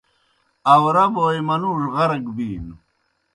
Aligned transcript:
آؤرہ 0.73 1.05
بوئے 1.13 1.39
منُوڙوْ 1.47 1.87
غرق 1.95 2.25
بِینوْ۔ 2.35 2.75